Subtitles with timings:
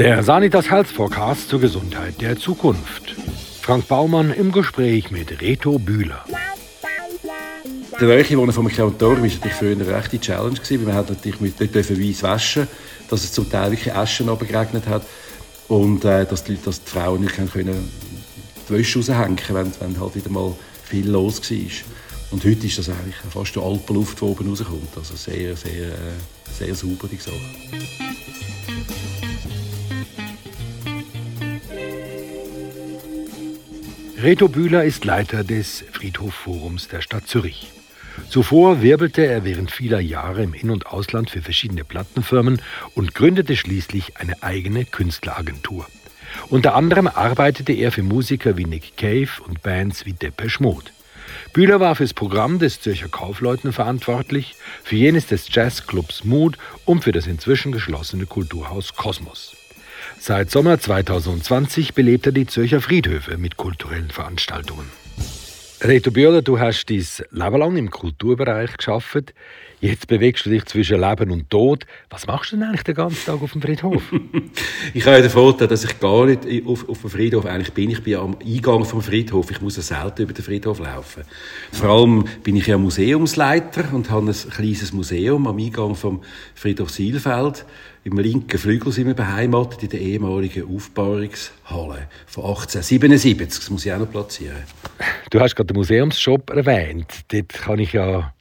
[0.00, 3.14] Der Sanitas Health Forecast zur Gesundheit der Zukunft.
[3.60, 6.24] Frank Baumann im Gespräch mit Reto Bühler.
[8.00, 10.86] Der der vom Kantor ist natürlich früher eine rechte Challenge gewesen.
[10.86, 12.66] Wir haben natürlich mit dort weiss waschen,
[13.10, 15.02] dass es zum Teil wirklich Aschen geregnet hat
[15.68, 17.90] und äh, dass, die, dass die Frauen nicht können
[18.70, 21.58] die Wäsche raushängen, wenn, wenn halt wieder mal viel los war.
[22.30, 24.96] Und heute ist das eigentlich fast die Alpenluft, die oben rauskommt.
[24.96, 27.36] Also sehr, sehr, äh, sehr sauber, die Sache.
[34.22, 37.72] Reto Bühler ist Leiter des Friedhofforums der Stadt Zürich.
[38.28, 42.60] Zuvor wirbelte er während vieler Jahre im In- und Ausland für verschiedene Plattenfirmen
[42.94, 45.86] und gründete schließlich eine eigene Künstleragentur.
[46.50, 50.90] Unter anderem arbeitete er für Musiker wie Nick Cave und Bands wie Depeche Mode.
[51.54, 57.12] Bühler war fürs Programm des Zürcher Kaufleuten verantwortlich, für jenes des Jazzclubs Mood und für
[57.12, 59.56] das inzwischen geschlossene Kulturhaus Kosmos.
[60.18, 64.90] Seit Sommer 2020 belebt er die Zürcher Friedhöfe mit kulturellen Veranstaltungen.
[65.82, 69.32] Reto Bühler, du hast dein Leben lang im Kulturbereich geschafft.
[69.80, 71.86] Jetzt bewegst du dich zwischen Leben und Tod.
[72.10, 74.02] Was machst du denn eigentlich den ganzen Tag auf dem Friedhof?
[74.94, 77.88] ich habe den Vorteil, dass ich gar nicht auf, auf dem Friedhof eigentlich bin.
[77.88, 79.50] Ich bin am Eingang vom Friedhof.
[79.50, 81.24] Ich muss ja selten über den Friedhof laufen.
[81.72, 86.22] Vor allem bin ich ja Museumsleiter und habe ein kleines Museum am Eingang vom
[86.54, 87.64] Friedhof Sielfeld.
[88.04, 93.60] Im linken Flügel sind wir beheimatet, in der ehemaligen Aufbahrungshalle von 1877.
[93.60, 94.62] Das muss ich auch noch platzieren.
[95.30, 97.24] Du hast gerade den Museumsshop erwähnt.
[97.28, 98.34] Dort kann ich ja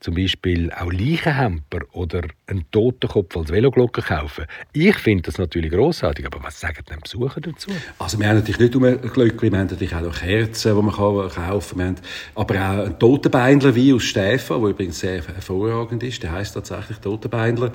[0.00, 4.46] zum Beispiel auch Leichenhemper oder einen Totenkopf als Veloglocke kaufen.
[4.72, 7.70] Ich finde das natürlich großartig, aber was sagen denn Besucher dazu?
[7.98, 10.94] Also wir haben natürlich nicht nur Glöckchen, wir haben natürlich auch noch Kerzen, die man
[10.94, 11.76] kaufen kann.
[11.76, 11.96] Wir haben
[12.34, 16.22] aber auch einen Totenbeindler wie aus Stäfa, der übrigens sehr hervorragend ist.
[16.22, 17.72] Der heißt tatsächlich Totenbeindler.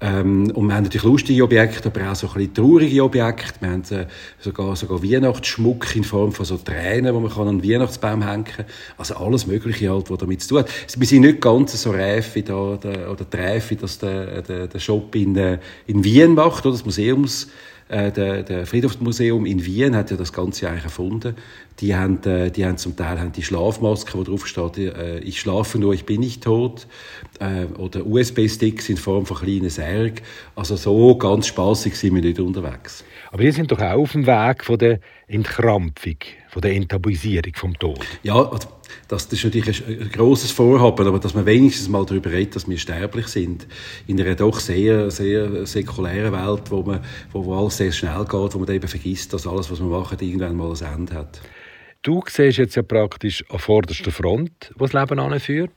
[0.00, 3.60] Ähm, und wir haben natürlich lustige Objekte, aber auch so ein bisschen traurige Objekte.
[3.60, 4.06] Wir haben äh,
[4.40, 8.44] sogar, sogar Weihnachtsschmuck in Form von so Tränen, die man kann an den Weihnachtsbaum hängen
[8.44, 8.66] kann.
[8.98, 10.70] Also alles Mögliche halt, was damit zu tun hat.
[10.98, 14.66] Wir sind nicht ganz so reif wie da, der, oder träf, wie das der, der,
[14.66, 17.48] der Shop in, äh, in Wien macht, oder das Museums
[17.88, 21.34] äh, der, der Friedhofsmuseum in Wien hat ja das Ganze eigentlich erfunden.
[21.80, 25.40] Die haben, äh, die haben zum Teil haben die Schlafmaske, wo drauf steht, äh, ich
[25.40, 26.86] schlafe nur, ich bin nicht tot.
[27.40, 30.20] Äh, oder USB-Sticks in Form von kleinen Särgen.
[30.56, 33.04] Also so ganz spaßig sind wir nicht unterwegs.
[33.30, 36.16] Aber wir sind doch auch auf dem Weg von der Entkrampfung,
[36.48, 38.06] von der Enttabuisierung vom Tod.
[38.22, 38.68] Ja, also
[39.14, 42.68] das, ist natürlich ein, ein grosses Vorhaben, aber dass man wenigstens mal darüber redet, dass
[42.68, 43.66] wir sterblich sind.
[44.06, 47.00] In einer doch sehr, sehr säkulären Welt, wo, man,
[47.32, 50.18] wo, wo alles sehr schnell geht, wo man eben vergisst, dass alles, was wir machen,
[50.20, 51.40] irgendwann mal ein Ende hat.
[52.02, 55.70] Du siehst jetzt ja praktisch an vorderster Front, was das Leben anführt.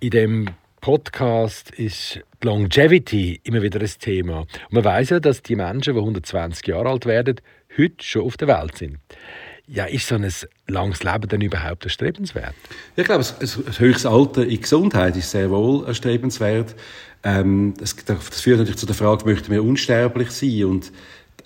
[0.00, 0.46] In dem
[0.80, 4.40] Podcast ist die Longevity immer wieder ein Thema.
[4.40, 7.40] Und man weiß ja, dass die Menschen, die 120 Jahre alt werden,
[7.78, 8.98] heute schon auf der Welt sind.
[9.68, 10.30] Ja, ist so ein
[10.68, 12.54] langes Leben denn überhaupt erstrebenswert?
[12.94, 16.76] Ich glaube, ein höchstes Alter in Gesundheit ist sehr wohl erstrebenswert.
[17.24, 20.66] Ähm, das, das, führt natürlich zu der Frage, möchten wir unsterblich sein?
[20.66, 20.92] Und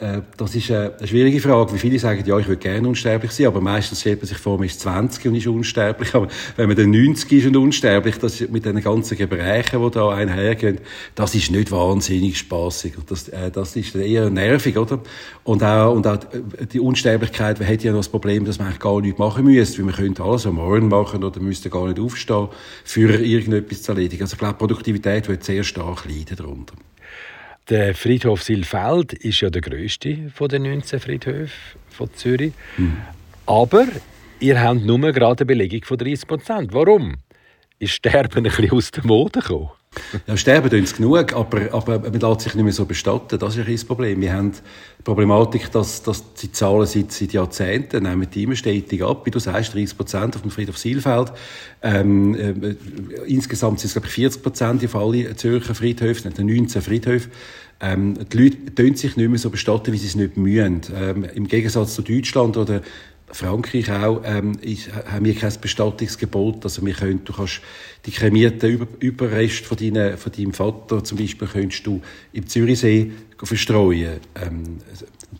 [0.00, 1.74] äh, das ist eine, schwierige Frage.
[1.74, 4.56] Wie viele sagen, ja, ich würde gerne unsterblich sein, aber meistens stellt man sich vor,
[4.56, 6.14] man ist 20 und ist unsterblich.
[6.14, 9.90] Aber wenn man dann 90 ist und unsterblich, das ist mit den ganzen Gebrechen, die
[9.90, 10.78] da einhergehen,
[11.14, 12.96] das ist nicht wahnsinnig spaßig.
[12.96, 15.00] Und das, äh, das ist eher nervig, oder?
[15.44, 16.18] Und auch, und auch
[16.72, 19.78] die Unsterblichkeit, man hat ja noch das Problem, dass man eigentlich gar nichts machen müsste,
[19.78, 22.48] weil man könnte alles am Morgen machen oder müsste gar nicht aufstehen,
[22.84, 24.22] für irgendetwas zu erledigen.
[24.22, 26.74] Also ich glaube, Produktivität wird sehr stark leiden darunter.
[27.68, 32.52] Der Friedhof Silfeld ist ja der grösste von den 19 Friedhöfen von Zürich.
[32.76, 32.96] Mhm.
[33.46, 33.86] Aber
[34.40, 36.72] ihr habt nur gerade eine Belegung von 30 Prozent.
[36.72, 37.16] Warum?
[37.78, 39.70] Ist Sterben ein bisschen aus der Mode gekommen?
[40.26, 43.38] Ja, sterben tun genug, aber, aber man lässt sich nicht mehr so bestatten.
[43.38, 44.20] Das ist ein das Problem.
[44.20, 44.52] Wir haben
[45.04, 49.24] Problematik, dass, dass die Zahlen seit, seit Jahrzehnten nehmen die immer stetig ab.
[49.24, 51.32] Wie du sagst, 30 Prozent auf dem Friedhof Silfeld.
[51.82, 52.74] Ähm, äh,
[53.26, 57.30] insgesamt sind es, glaube ich, 40 Prozent auf alle Zürcher Friedhöfe, 19 Friedhöfe.
[57.80, 60.82] Ähm, die Leute tun sich nicht mehr so bestatten, wie sie es nicht mühen.
[60.94, 62.82] Ähm, Im Gegensatz zu Deutschland oder
[63.32, 66.64] Frankreich auch, ähm, ist, haben wir kein Bestattungsgebot.
[66.64, 67.60] Also wir können, du kannst
[68.06, 72.02] die kremierten Über Überreste von, deine, von deinem Vater zum Beispiel könntest du
[72.32, 73.12] im Zürichsee
[73.46, 74.20] verstreuen.
[74.34, 74.78] Ähm,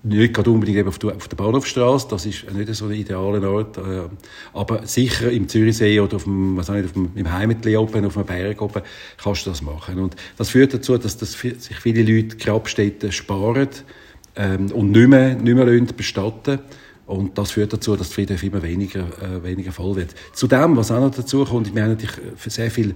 [0.03, 3.77] nicht gerade unbedingt auf der, auf der Bahnhofstraße, das ist nicht so ein idealer Ort,
[3.77, 4.09] äh,
[4.55, 8.17] aber sicher im Zürichsee oder auf dem, was nicht, auf dem, im Heimatli oben, auf
[8.17, 8.83] einem Berg oben,
[9.23, 9.99] kannst du das machen.
[9.99, 13.69] Und das führt dazu, dass das sich viele Leute Grabstätten sparen
[14.37, 16.61] ähm, und nicht mehr, nicht mehr bestatten
[17.11, 20.15] und das führt dazu, dass die Friedhof immer weniger, äh, weniger voll wird.
[20.33, 22.95] Zudem, was auch noch dazu kommt, wir haben natürlich sehr viele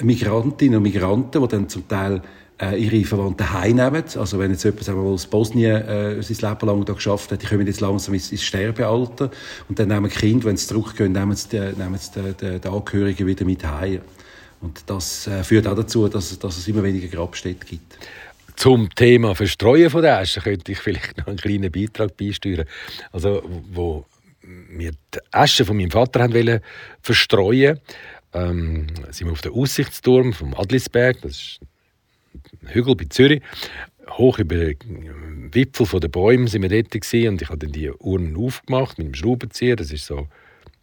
[0.00, 2.22] Migrantinnen und Migranten, die dann zum Teil
[2.70, 4.04] ihre Verwandten heimnehmen.
[4.16, 7.46] Also wenn jetzt jemand sagen aus Bosnien äh, sein Leben lang da geschafft hat, die
[7.46, 9.30] kommen jetzt langsam ins, ins Sterbealter
[9.68, 12.68] und dann nehmen Kinder, wenn sie zurückgehen, nehmen sie, die, nehmen sie die, die, die
[12.68, 14.00] Angehörigen wieder mit heim.
[14.60, 17.98] Und das äh, führt auch dazu, dass, dass es immer weniger Grabstätten gibt.
[18.54, 22.66] Zum Thema Verstreuen von der Asche könnte ich vielleicht noch einen kleinen Beitrag beisteuern.
[23.10, 23.42] Also,
[23.72, 24.04] wo
[24.42, 26.60] wir die Asche von meinem Vater haben wollen
[27.00, 27.80] verstreuen,
[28.34, 31.60] ähm, sind wir auf der Aussichtsturm vom Adlisberg, das ist
[32.66, 33.42] Hügel bei Zürich.
[34.10, 37.90] Hoch über den Wipfel der Bäume sind wir dort gewesen, und ich habe dann die
[37.90, 39.76] Uhren aufgemacht mit dem Schraubenzieher.
[39.76, 40.28] Das ist so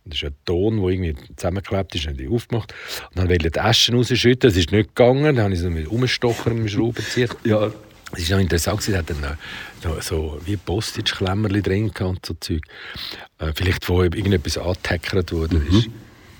[0.05, 2.73] das ist ein Ton, der irgendwie zusammengeklebt ist, habe ich aufgemacht.
[3.09, 5.69] Und dann wollte ich die Aschen rausschütten, das ist nicht gegangen, dann habe ich so
[5.69, 7.29] mit umgestochen mit dem Schraubenzieher.
[7.43, 7.71] Ja.
[8.13, 9.37] Es ist noch interessant, es hat dann
[9.83, 12.63] noch so wie Postage-Klemmerli drin und so Zeug.
[13.37, 15.57] Äh, vielleicht, wo irgendetwas angetackert wurde.
[15.59, 15.93] Mhm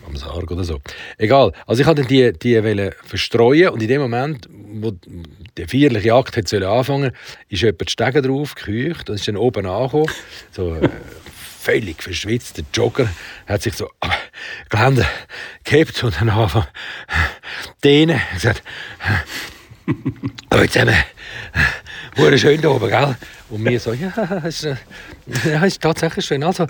[0.09, 0.79] am Sarg oder so.
[1.17, 1.53] Egal.
[1.65, 4.93] Also ich wollte die, die verstreuen und in dem Moment, wo
[5.57, 7.11] der feierliche Akt hat anfangen
[7.49, 10.09] ist jemand die Stege drauf, gekücht und ist dann oben angekommen,
[10.51, 10.89] so äh,
[11.59, 13.09] völlig verschwitzt, der Jogger,
[13.47, 14.11] hat sich so am
[14.69, 15.05] Geländer
[15.63, 16.67] gehabt und dann angefangen
[17.83, 18.63] dehnen, gesagt,
[20.53, 20.95] heute zusammen,
[22.15, 23.15] wurde schön da oben, gell?
[23.49, 24.09] Und mir so, ja,
[24.45, 26.43] ist, ja, ist tatsächlich schön.
[26.43, 26.65] Also,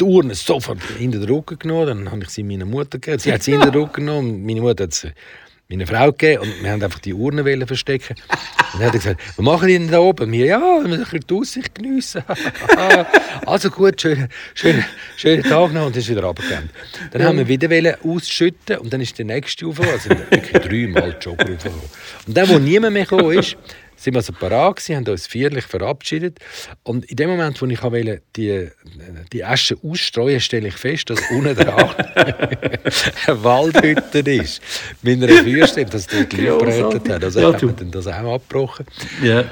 [0.00, 1.86] die Uhren sofort in den Rücken genommen.
[1.86, 3.18] Dann habe ich sie meiner Mutter gegeben.
[3.18, 4.44] Sie hat sie in den Rücken genommen.
[4.44, 5.12] Meine Mutter hat sie
[5.68, 6.42] meiner Frau gegeben.
[6.42, 8.16] Und wir haben einfach die Uhren verstecken.
[8.72, 10.32] Und dann hat er gesagt, was machen die denn da oben?
[10.32, 12.22] Wir, ja, wir müssen ein bisschen die Aussicht geniessen.
[13.46, 14.84] also gut, schönen schön,
[15.16, 15.86] schönen Tag noch.
[15.86, 16.70] Und dann ist wieder runtergegangen.
[17.12, 19.94] Dann haben wir wieder ausschütten und dann ist der nächste aufgekommen.
[19.94, 21.90] Also wirklich dreimal Jogger aufgekommen.
[22.26, 23.56] Und dann, wo niemand mehr gekommen ist,
[24.00, 26.38] sind wir so parat gewesen, haben uns feierlich verabschiedet.
[26.82, 28.68] Und in dem Moment, wo ich wollte, die,
[29.32, 31.94] die Asche ausstreuen, stelle ich fest, dass unten dran
[33.26, 34.62] eine Waldhütte ist.
[35.02, 37.24] Mit einer Feuerstelle, dass die gebrätet hat.
[37.24, 38.86] Also ja, haben wir dann das auch abgebrochen.
[39.22, 39.44] Ja.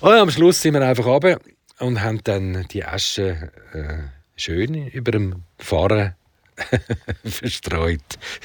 [0.00, 1.40] Und am Schluss sind wir einfach runter
[1.80, 3.94] und haben dann die Asche äh,
[4.36, 6.14] schön über dem Fahren
[7.24, 8.00] verstreut.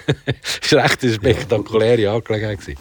[0.61, 2.77] das war echt eine spektakuläre Angelegenheit.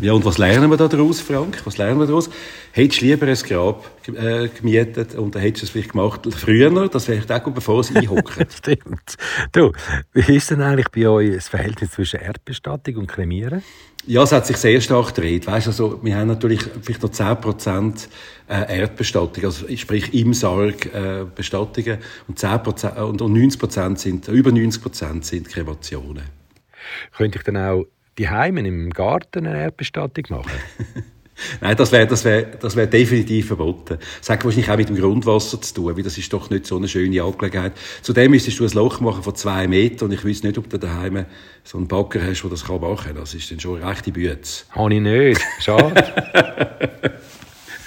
[0.00, 1.60] Ja, und was lernen wir da daraus, Frank?
[1.64, 2.30] Was lernen wir daraus?
[2.72, 6.88] Hättest du lieber ein Grab äh, gemietet und dann hättest du es vielleicht gemacht früher,
[6.88, 8.52] das wäre auch gut, bevor es einhockt.
[8.56, 9.16] Stimmt.
[9.52, 9.72] Du,
[10.12, 13.62] wie ist denn eigentlich bei euch das Verhältnis zwischen Erdbestattung und Kremieren?
[14.06, 15.46] Ja, es hat sich sehr stark gedreht.
[15.46, 18.08] Weißt, also, wir haben natürlich vielleicht noch 10%
[18.48, 24.50] äh, Erdbestattung, also sprich im Sarg äh, Bestattungen und, 10%, und, und 90% sind, über
[24.50, 26.22] 90% sind Kremationen.
[27.16, 27.84] Könnte ich dann auch
[28.18, 30.52] die Heimen im Garten eine Erdbestattung machen?
[31.60, 33.98] Nein, das wäre das wär, das wär definitiv verboten.
[34.18, 36.76] Das hat wahrscheinlich auch mit dem Grundwasser zu tun, weil das ist doch nicht so
[36.76, 37.74] eine schöne Angelegenheit.
[38.02, 40.78] Zudem müsstest du ein Loch machen von zwei Metern und ich weiß nicht, ob du
[40.78, 41.26] daheim
[41.62, 43.14] so einen Bagger hast, der das machen kann.
[43.14, 44.64] Das ist dann schon rechte Bütze.
[44.70, 45.40] Habe ich nicht.
[45.60, 46.04] Schade.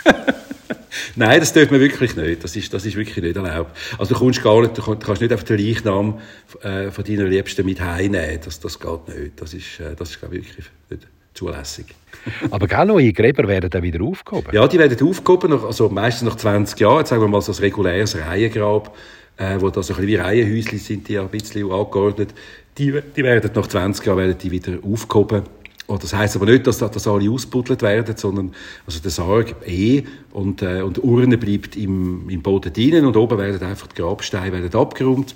[1.15, 2.43] Nein, das dürfen wir wirklich nicht.
[2.43, 3.75] Das ist, das ist wirklich nicht erlaubt.
[3.97, 6.19] Also du kommst gar nicht, du kannst nicht auf den Leichnam
[6.61, 8.39] äh, von deiner Liebsten mit heimnehmen.
[8.43, 9.41] Das, das geht nicht.
[9.41, 11.85] Das ist, äh, das ist glaube ich, wirklich nicht zulässig.
[12.51, 14.53] Aber gell, neue Gräber werden dann wieder aufgehoben?
[14.53, 16.99] Ja, die werden aufgehoben, also meistens nach 20 Jahren.
[16.99, 18.95] Jetzt sagen wir mal so ein reguläres Reihengrab,
[19.37, 22.33] äh, wo da so ein bisschen wie Reihenhäuschen sind, die ein bisschen angeordnet.
[22.77, 25.43] Die, die werden nach 20 Jahren werden die wieder aufgehoben
[25.91, 28.55] Oh, das heißt aber nicht, dass, dass alle ausbuddelt werden, sondern
[28.87, 33.17] also der Sarg eh und, äh, und die Urne bleibt im, im Boden drinnen und
[33.17, 35.35] oben werden einfach die Grabsteine werden abgeräumt.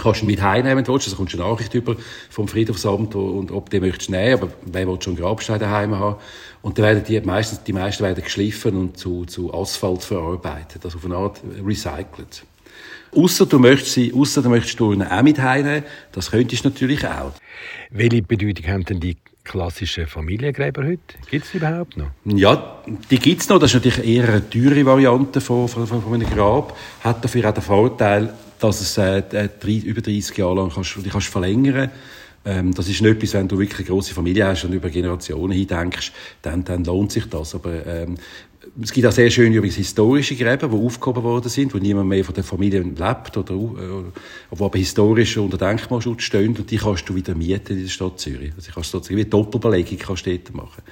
[0.00, 1.08] Kannst du mit heimnehmen, wenn du willst.
[1.08, 1.96] Also kommst eine Nachricht über
[2.30, 6.14] vom Friedhofsamt, und ob du möchtest nehmen, aber wer will schon Grabsteine daheim haben.
[6.62, 10.98] Und dann werden die meistens, die meisten werden geschliffen und zu, zu Asphalt verarbeitet, also
[10.98, 12.44] auf eine Art recycelt.
[13.10, 17.04] Ausser du möchtest sie, ausser du möchtest du auch mit heimnehmen, das könntest du natürlich
[17.04, 17.32] auch.
[17.90, 21.00] Welche Bedeutung haben denn die klassischen Familiengräber heute?
[21.30, 22.10] Gibt es überhaupt noch?
[22.24, 23.58] Ja, die gibt es noch.
[23.58, 26.76] Das ist natürlich eher eine teure Variante von, von, von einem Grab.
[27.02, 29.22] Hat dafür auch den Vorteil, dass es äh,
[29.64, 31.90] über 30 Jahre lang kannst, kannst verlängern
[32.44, 35.52] ähm, das ist nicht etwas, wenn du wirklich eine grosse Familie hast und über Generationen
[35.52, 37.54] hindenkst, dann, dann lohnt sich das.
[37.54, 38.16] Aber ähm,
[38.80, 42.24] es gibt auch sehr schöne übrigens historische Gräber, die aufgehoben worden sind, wo niemand mehr
[42.24, 44.04] von der Familie lebt oder, äh,
[44.50, 48.20] wo aber historisch unter Denkmalschutz stehen und die kannst du wieder mieten in der Stadt
[48.20, 48.52] Zürich.
[48.56, 50.82] Also kannst sozusagen wie Doppelbelegung kannst du machen.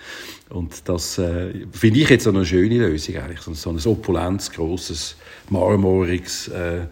[0.51, 5.17] Und das äh, finde ich jetzt eine schöne Lösung eigentlich, so, so ein opulentes, grosses,
[5.49, 6.87] marmoriges äh,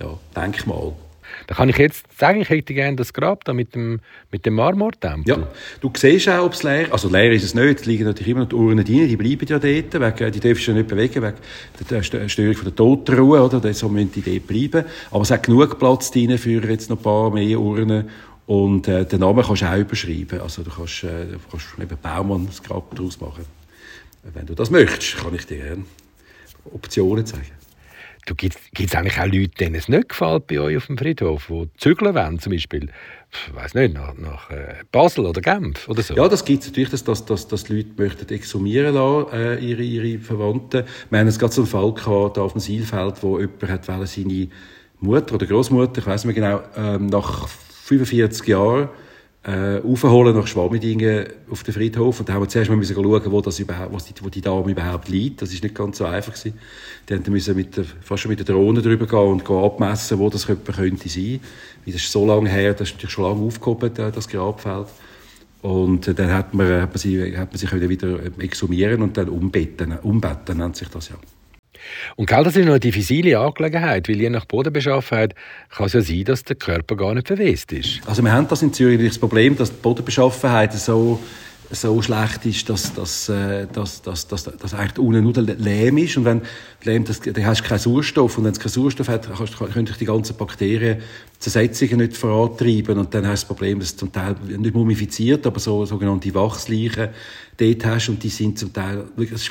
[0.00, 0.94] ja, Denkmal.
[1.46, 4.54] Da kann ich jetzt sagen, ich hätte gerne das Grab da mit dem, mit dem
[4.54, 5.36] Marmortempel.
[5.36, 5.48] Ja,
[5.80, 8.40] du siehst auch, ob es leer Also leer ist es nicht, es liegen natürlich immer
[8.40, 11.36] noch die Urnen drin, die bleiben ja dort, wegen, die du ja nicht bewegen, wegen
[11.90, 13.74] der Störung von der Totenruhe, oder?
[13.74, 14.84] So müssen die dort bleiben.
[15.10, 18.08] Aber es hat genug Platz drin für jetzt noch ein paar mehr Urnen
[18.46, 20.40] Und äh, den Namen kannst du auch überschreiben.
[20.40, 23.44] Also du kannst, äh, du kannst eben Baumann das Grab daraus machen.
[24.22, 25.78] Wenn du das möchtest, kann ich dir
[26.72, 27.63] Optionen zeigen.
[28.26, 31.46] Du, Gibt es eigentlich auch Leute, denen es nicht gefällt bei euch auf dem Friedhof,
[31.50, 32.88] die zügeln wollen, zum Beispiel,
[33.30, 36.14] ich weiß nicht, nach, nach äh, Basel oder Genf oder so?
[36.14, 39.82] Ja, das gibt es natürlich, dass, dass, dass, dass Leute möchten exhumieren lassen, äh, ihre,
[39.82, 40.84] ihre Verwandten.
[41.10, 44.48] Wir haben jetzt gerade so einen Fall gehabt, auf dem Sielfeld, wo jemand hat seine
[45.00, 48.88] Mutter oder Großmutter, ich weiß nicht genau, ähm, nach 45 Jahren
[49.44, 52.20] äh, aufholen nach Schwammendingen auf den Friedhof.
[52.20, 54.40] Und da haben wir zuerst mal müssen schauen, wo, das überhaupt, wo, die, wo die
[54.40, 55.42] Dame überhaupt liegt.
[55.42, 56.58] Das ist nicht ganz so einfach gewesen.
[57.08, 60.18] Die haben müssen mit der, fast schon mit der Drohne drüber gehen und gehen abmessen,
[60.18, 61.40] wo das könnte, könnte sein.
[61.84, 64.86] Das ist so lange her, das ist natürlich schon lange aufgehoben, das Grabfeld.
[65.60, 69.16] Und äh, dann hat man, hat man sie, hat man sie können wieder exhumieren und
[69.16, 71.16] dann umbetten, umbetten nennt sich das ja.
[72.16, 75.34] Und gell, das ist noch eine diffizile Angelegenheit, weil je nach Bodenbeschaffenheit
[75.70, 78.00] kann es ja sein, dass der Körper gar nicht verwest ist.
[78.06, 81.20] Also wir haben das in Zürich das Problem, dass die Bodenbeschaffenheit so
[81.70, 86.16] so schlecht ist, dass, dass, äh, dass, dass, dass, dass eigentlich unten nur Lehm ist.
[86.16, 86.42] Und wenn
[86.84, 88.38] Lehm, das, dann hast du keinen Sauerstoff.
[88.38, 90.98] Und wenn es keinen Sauerstoff hat, kannst, können dich die ganzen Bakterien
[91.38, 92.98] Zersetzungen nicht vorantreiben.
[92.98, 96.34] Und dann hast du das Problem, dass du zum Teil nicht mumifiziert, aber so sogenannte
[96.34, 97.08] Wachsleichen
[97.56, 98.08] dort hast.
[98.08, 99.04] Und die sind zum Teil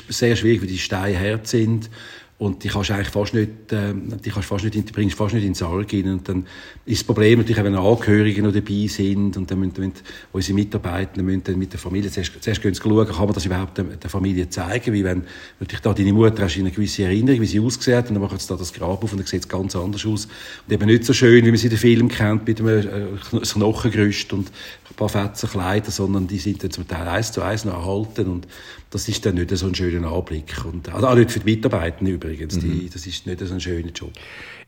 [0.08, 1.90] sehr schwierig, weil die Steine hart sind.
[2.36, 5.44] Und die kannst eigentlich fast nicht, äh, die kannst fast nicht, die bringst fast nicht
[5.44, 6.12] in den rein.
[6.12, 6.46] Und dann
[6.84, 9.92] ist das Problem natürlich, wenn Angehörige noch dabei sind und dann müssen, müssen
[10.32, 13.46] unsere Mitarbeiter müssen dann mit der Familie, zuerst, zuerst gehen sie schauen, kann man das
[13.46, 15.22] überhaupt der, der Familie zeigen, wie wenn
[15.60, 18.38] natürlich da deine Mutter hast eine gewisse Erinnerung, wie sie ausgesehen hat, und dann machen
[18.38, 20.26] sie da das Grab auf und dann sieht es ganz anders aus.
[20.66, 23.40] Und eben nicht so schön, wie man sie in den Film kennt, mit einem äh,
[23.40, 27.64] Knochengerüst und ein paar Fetzen Kleider, sondern die sind dann zum Teil eins zu eins
[27.64, 28.48] noch erhalten und
[28.94, 30.64] das ist dann nicht so ein schöner Anblick.
[30.64, 32.88] Und, also auch nicht für die Mitarbeiter übrigens, die, mhm.
[32.92, 34.12] das ist nicht so ein schöner Job.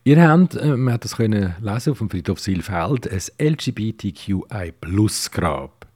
[0.03, 3.21] Ihr habt, äh, man hat das können lesen auf dem Friedhof Silfeld, ein
[3.53, 5.87] LGBTQI-Plus-Grab.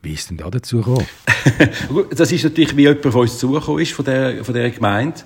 [0.00, 1.08] Wie ist denn da dazu gekommen?
[2.16, 5.18] das ist natürlich, wie jemand von uns zugekommen ist, von der, von der Gemeinde,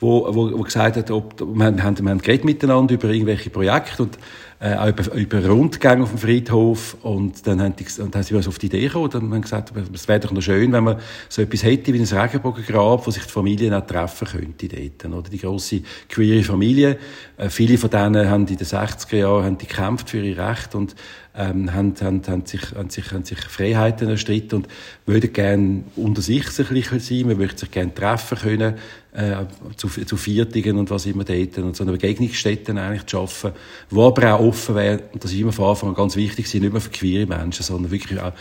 [0.00, 4.02] wo, wo, wo gesagt hat, ob, wir, haben, wir haben geredet miteinander über irgendwelche Projekte
[4.02, 4.18] und
[4.60, 8.38] äh, auch über, über Rundgänge auf dem Friedhof und dann haben, die, und dann sind
[8.38, 10.98] wir auf die Idee gekommen und haben gesagt, es wäre doch noch schön, wenn man
[11.28, 15.30] so etwas hätte wie ein Regenbogengrab, wo sich die Familien auch treffen könnte dort, oder?
[15.30, 16.98] Die grosse queere Familie.
[17.38, 20.76] Äh, viele von denen haben in den 60er Jahren haben die gekämpft für ihre Rechte
[20.76, 20.94] und
[21.34, 24.68] ähm, haben, haben, haben, sich, haben, sich, haben sich Freiheiten erstritten und
[25.06, 28.74] würden gerne unter sich ein bisschen sein, man möchte sich gerne treffen können,
[29.12, 29.44] äh,
[29.76, 33.52] zu, zu Viertigen und was immer dort, und so eine Begegnungsstätte eigentlich zu schaffen,
[33.90, 36.62] wo aber auch offen wäre, und das ist immer von Anfang an ganz wichtig, sind
[36.62, 38.32] nicht nur für queere Menschen, sondern wirklich auch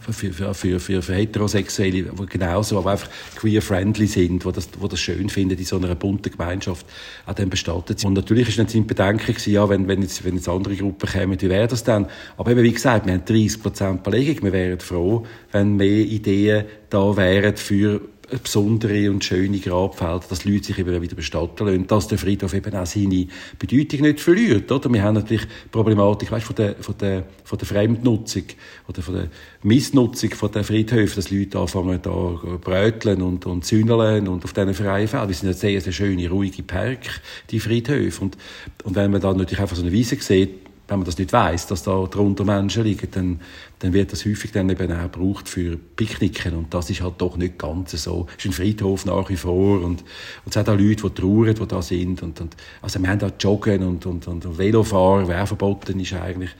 [0.00, 4.88] für, für, für, für, für Heterosexuelle, die genauso, aber einfach queer-friendly sind, die das, die
[4.88, 6.86] das schön finden, in so einer bunten Gemeinschaft
[7.26, 8.08] an dem bestattet sind.
[8.08, 11.08] Und natürlich ist dann sein Bedenken gewesen, ja, wenn, wenn, jetzt, wenn jetzt andere Gruppen
[11.08, 12.06] kämen, wie wäre das dann?
[12.38, 16.64] Aber eben, wie gesagt, wir haben 30 Prozent Belegung, wir wären froh, wenn mehr Ideen
[16.88, 18.00] da wären für
[18.42, 22.74] besondere und schöne Grabfelder, dass Leute sich eben wieder bestatten lassen, dass der Friedhof eben
[22.74, 23.26] auch seine
[23.58, 24.92] Bedeutung nicht verliert, oder?
[24.92, 28.44] Wir haben natürlich die Problematik, weißt, von der, von der, von der Fremdnutzung
[28.88, 29.28] oder von der
[29.62, 34.74] Missnutzung von der Friedhöfe, dass Leute anfangen da bröteln und, und zündeln und auf diesen
[34.74, 35.28] freien Feldern.
[35.28, 38.22] Wir sind ja sehr, sehr schöne, ruhige Park, die Friedhöfe.
[38.22, 38.36] Und,
[38.84, 41.66] und wenn man dann natürlich einfach so eine Wiese sieht, wenn man das nicht weiß,
[41.68, 43.40] dass da drunter Menschen liegen, dann,
[43.78, 47.36] dann wird das häufig dann eben auch gebraucht für Picknicken und das ist halt doch
[47.36, 48.26] nicht ganz so.
[48.36, 51.54] Es ist ein Friedhof nach wie vor und, und es hat auch Leute, die trauern,
[51.54, 55.46] die da sind und, und also wir haben da Joggen und, und, und Velofahren, wer
[55.46, 56.50] verboten ist eigentlich,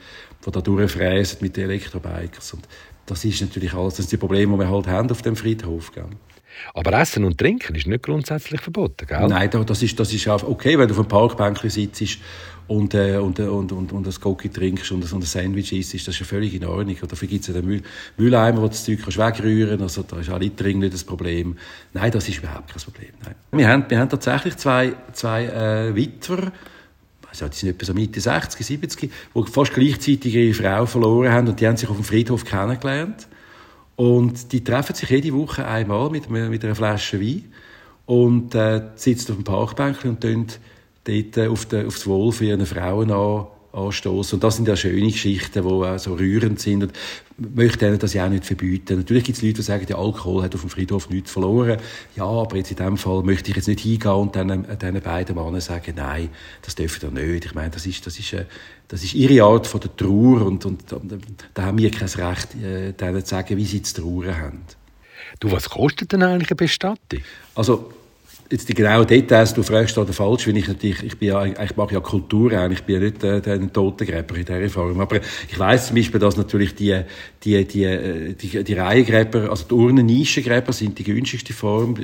[0.45, 2.67] die da durchfräsen mit den Elektrobikers und
[3.05, 5.91] das ist natürlich alles, das sind die Probleme, die wir halt haben auf dem Friedhof.
[5.91, 6.05] Gell?
[6.73, 9.27] Aber Essen und Trinken ist nicht grundsätzlich verboten, gell?
[9.27, 12.19] Nein, das ist, das ist auch okay, wenn du auf einem Parkbänkchen sitzt
[12.67, 16.07] und, äh, und, und, und, und ein Goki trinkst und, und ein Sandwich isst, ist
[16.07, 16.95] das ja völlig in Ordnung.
[16.99, 17.83] Und dafür gibt es ja den Müll,
[18.17, 21.57] Mülleimer, wo das Zeug kannst wegrühren also da ist auch Littering nicht das Problem.
[21.93, 23.09] Nein, das ist überhaupt kein Problem.
[23.23, 23.35] Nein.
[23.51, 26.51] Wir, haben, wir haben tatsächlich zwei, zwei äh, Witwer,
[27.29, 31.47] also die sind etwa so Mitte 60, 70, die fast gleichzeitig ihre Frau verloren haben
[31.47, 33.27] und die haben sich auf dem Friedhof kennengelernt.
[33.97, 37.45] Und die treffen sich jede Woche einmal mit, mit einer Flasche Wein
[38.05, 40.47] und äh, sitzen auf dem Parkbänkchen und tun
[41.05, 44.37] dort äh, auf, de, auf das Wohl für ihre Frauen an, anstoßen.
[44.37, 46.83] Und das sind ja schöne Geschichten, die auch so rührend sind.
[46.83, 46.93] Und
[47.37, 48.97] ich möchte ihnen das ja auch nicht verbieten.
[48.97, 51.77] Natürlich gibt es Leute, die sagen, der Alkohol hat auf dem Friedhof nichts verloren.
[52.15, 55.01] Ja, aber jetzt in dem Fall möchte ich jetzt nicht hingehen und dann äh, diesen
[55.01, 56.29] beiden Männern sagen, nein,
[56.61, 57.45] das dürfen ihr nicht.
[57.45, 58.45] Ich meine, das ist, das ist, äh,
[58.87, 61.21] das ist ihre Art von der Trauer und, und, und
[61.53, 64.61] da haben wir kein Recht, äh, denen zu sagen, wie sie zu trauern haben.
[65.39, 67.19] Du, was kostet denn eigentlich eine Bestattung?
[67.55, 67.91] Also,
[68.51, 71.75] Jetzt die genauen Details, du fragst da falsch, weil ich natürlich, ich bin ja, ich
[71.75, 74.99] mache ja Kultur auch, ich bin ja nicht äh, ein Totengräber in dieser Form.
[74.99, 77.01] Aber ich weiss zum Beispiel, dass natürlich die,
[77.43, 81.95] die, die, äh, die, die Reihengräber, also die Urnen-Nischengräber sind die günstigste Form,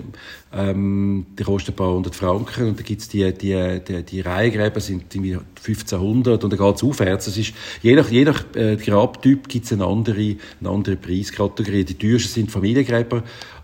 [0.51, 4.79] ähm, die kosten ein paar hundert Franken und dann gibt's die, die, die, die Reihengräber
[4.79, 7.27] sind irgendwie 1500 und dann geht's aufwärts.
[7.27, 11.83] Es ist, je nach, je nach äh, Grabtyp gibt's eine andere, eine andere Preiskategorie.
[11.83, 13.21] Die teuersten sind Familiengräber,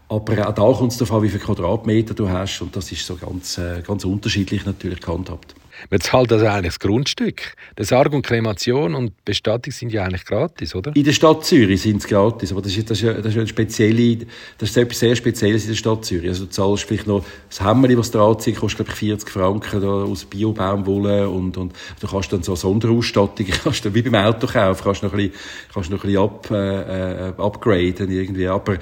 [0.09, 2.61] aber auch da kommt es darauf an, wie viele Quadratmeter du hast.
[2.61, 5.55] Und das ist so ganz, äh, ganz unterschiedlich natürlich gehandhabt.
[5.89, 7.53] Man zahlt also eigentlich das Grundstück.
[7.77, 10.95] Der Sarg und Kremation und Bestattung sind ja eigentlich gratis, oder?
[10.95, 13.47] In der Stadt Zürich sind es gratis, aber das ist, das ist, das ist eine
[13.47, 14.25] spezielle,
[14.57, 16.29] das ist etwas sehr Spezielles in der Stadt Zürich.
[16.29, 19.81] Also du zahlst vielleicht noch das Hämmerli, was du anzieht, kostet glaube ich 40 Franken
[19.81, 24.83] da, aus Bio-Baumwolle und, und du kannst dann so Sonderausstattung, kannst du, wie beim Autokauf,
[24.83, 25.33] kannst noch ein bisschen,
[25.73, 28.77] kannst noch ein bisschen up, äh, äh upgraden irgendwie, aber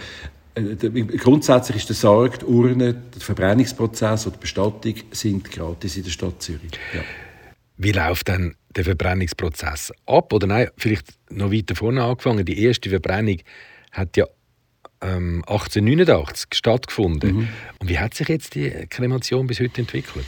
[1.17, 6.11] grundsätzlich ist der Sarg, die Urne, der Verbrennungsprozess oder die Bestattung sind gratis in der
[6.11, 6.71] Stadt Zürich.
[6.93, 7.01] Ja.
[7.77, 10.31] Wie läuft dann der Verbrennungsprozess ab?
[10.31, 12.45] Oder nein, vielleicht noch weiter vorne angefangen.
[12.45, 13.37] Die erste Verbrennung
[13.91, 14.25] hat ja
[15.01, 17.35] ähm, 1889 stattgefunden.
[17.35, 17.47] Mhm.
[17.79, 20.25] Und wie hat sich jetzt die Kremation bis heute entwickelt?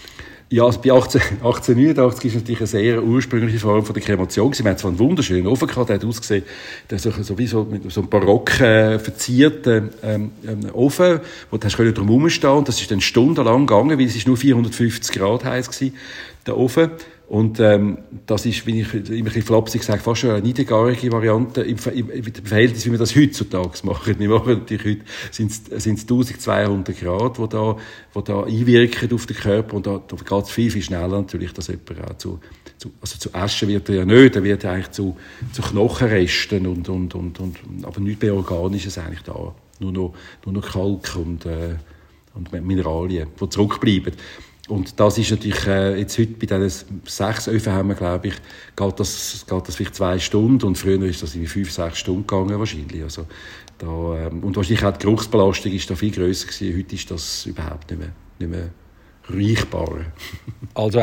[0.49, 4.57] Ja, also bei 18, 1889 ist natürlich eine sehr ursprüngliche Form von der Kremation.
[4.57, 6.45] Wir haben zwar einen wunderschönen Ofen gehabt, der hat ausgesehen,
[6.89, 11.19] der so, so wie so, mit so einem barock äh, verzierten ähm, ähm, Ofen,
[11.51, 15.17] wo du drum herumstehen und das ist dann stundenlang gegangen, weil es ist nur 450
[15.17, 15.97] Grad heiß gewesen,
[16.45, 16.91] der Ofen.
[17.27, 21.11] Und ähm, das ist, wie ich immer ein bisschen flapsig sage, fast schon eine niedergarige
[21.11, 24.15] Variante im, im, im Verhältnis, wie wir das heutzutage machen.
[24.17, 27.75] Wir machen natürlich heute sind es 1200 Grad, wo da,
[28.13, 31.51] wo da einwirken auf den Körper und da, da geht es viel, viel schneller natürlich,
[31.51, 32.39] dass jemand auch zu,
[32.77, 35.17] zu, also zu Asche wird er ja nicht, er wird eigentlich zu,
[35.51, 39.53] zu Knochenresten und, und, und, und, aber nichts mehr Organisches eigentlich da.
[39.79, 40.13] Nur noch,
[40.45, 41.75] nur noch Kalk und, äh,
[42.33, 44.13] und Mineralien, die zurückbleiben.
[44.67, 48.35] Und das ist natürlich, äh, jetzt heute bei diesen sechs Öfen glaube ich,
[48.75, 52.27] geht das, geht das vielleicht zwei Stunden und früher ist das in fünf, sechs Stunden
[52.27, 53.01] gegangen wahrscheinlich.
[53.01, 53.25] Also
[53.77, 53.87] da,
[54.27, 56.77] ähm, und wahrscheinlich auch die Geruchsbelastung ist da viel grösser gewesen.
[56.77, 58.69] Heute ist das überhaupt nicht mehr, nicht mehr
[59.33, 60.05] riechbar.
[60.73, 60.99] Also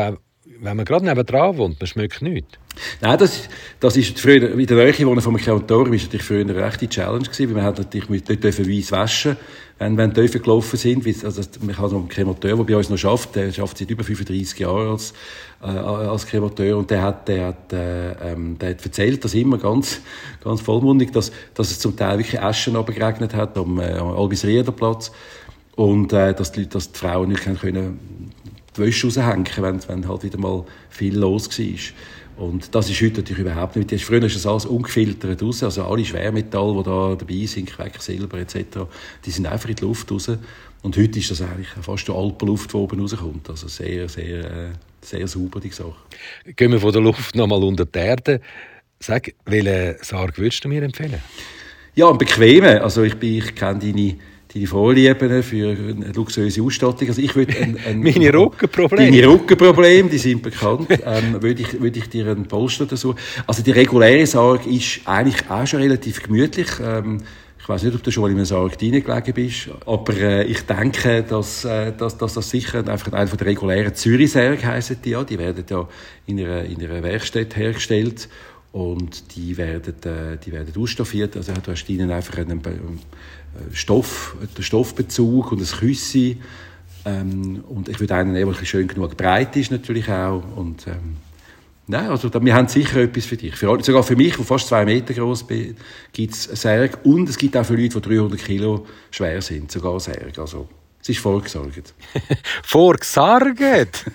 [0.61, 2.57] wenn man gerade nebenan wohnt, man schmeckt nichts?
[3.01, 3.47] Nein, das,
[3.79, 7.23] das ist früher, in der Nähe wohnen vom Krematorium ist natürlich früher eine rechte Challenge
[7.23, 9.37] gewesen, weil man hat natürlich mit dort weiss waschen
[9.77, 11.05] wenn, wenn Öfen gelaufen sind.
[11.25, 14.03] Also, man hat noch einen Kremateur, der bei uns noch schafft, der schafft seit über
[14.03, 15.13] 35 Jahren als,
[15.61, 19.57] äh, als Kremateur und der hat, der hat, äh, ähm, der hat erzählt, dass immer
[19.57, 20.01] ganz,
[20.43, 25.11] ganz vollmundig, dass, dass es zum Teil wirklich Aschen abgeregnet hat am, äh, am Albisriederplatz
[25.75, 27.99] und äh, dass, die Leute, dass die Frauen nicht können
[28.75, 31.93] die Wäsche raushängen, wenn, wenn halt wieder mal viel los war.
[32.37, 34.03] Und das ist heute natürlich überhaupt nicht.
[34.03, 35.63] Früher ist das alles ungefiltert raus.
[35.63, 38.79] Also alle Schwermetalle, die da dabei sind, Quecksilber etc.,
[39.25, 40.29] die sind einfach in die Luft raus.
[40.81, 43.49] Und heute ist das eigentlich fast die Alpenluft, die oben rauskommt.
[43.49, 44.69] Also sehr, sehr, äh,
[45.01, 45.95] sehr sauber, die Sache.
[46.55, 48.41] Gehen wir von der Luft nochmal unter die Erde.
[48.99, 51.21] Sag, welchen Sarg würdest du mir empfehlen?
[51.95, 52.79] Ja, einen bequemen.
[52.79, 54.17] Also ich, ich kenne deine
[54.55, 57.09] deine Vorlieben für eine luxuriöse Ausstattung.
[57.09, 59.11] Also ich würde ein, ein, Meine Rückenprobleme.
[59.11, 60.87] Deine Rückenprobleme, die sind bekannt.
[61.05, 63.15] ähm, würde ich, würde ich dir einen Polster dazu.
[63.45, 66.69] Also die reguläre Sarg ist eigentlich auch schon relativ gemütlich.
[66.81, 67.21] Ähm,
[67.59, 70.61] ich weiß nicht, ob du schon mal in einem Sarg reingelegen bist, aber äh, ich
[70.61, 75.09] denke, dass, äh, dass, dass das sicher einfach einer von der regulären Zürich-Särge heissen die
[75.09, 75.23] ja.
[75.23, 75.87] Die werden ja
[76.27, 78.29] in einer, in einer Werkstatt hergestellt
[78.71, 81.35] und die werden, äh, die werden ausstaffiert.
[81.35, 82.61] Also du hast ihnen einfach einen,
[83.73, 86.37] Stoff, den Stoffbezug und das Küsse.
[87.05, 90.43] Ähm, und ich würde einen nehmen, der schön genug breit ist natürlich auch.
[90.55, 91.17] Und, ähm,
[91.87, 93.55] nein, also wir haben sicher etwas für dich.
[93.55, 95.75] Für, sogar für mich, der fast zwei Meter groß bin,
[96.11, 96.97] gibt es Särge.
[97.03, 100.41] Und es gibt auch für Leute, die 300 Kilo schwer sind, sogar Särge.
[100.41, 100.67] Also
[101.05, 101.93] es ist vorgesorgt.
[102.63, 103.59] vorgesorgt?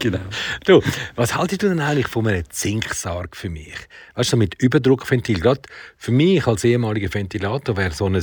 [0.00, 0.18] genau.
[0.64, 0.82] Du,
[1.14, 3.76] was haltest du denn eigentlich von einem Zinksarg für mich?
[4.16, 5.38] Weißt du, mit Überdruckventil.
[5.38, 5.62] Gerade
[5.96, 8.20] für mich als ehemaliger Ventilator wäre so ein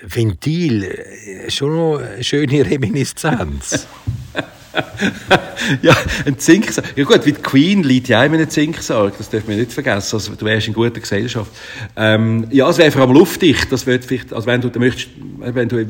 [0.00, 3.86] Ventil äh, schon noch eine schöne Reminiszenz.
[5.82, 6.96] ja, ein Zinksack.
[6.96, 10.16] Ja gut, wie die Queen liegt ja in einem Zinksack, das dürfen wir nicht vergessen.
[10.16, 11.50] Also, du wärst in guter Gesellschaft.
[11.96, 13.70] Ähm, ja, es wäre vor allem luftdicht.
[13.72, 15.80] Das wird vielleicht, also wenn du möchtest, wenn du,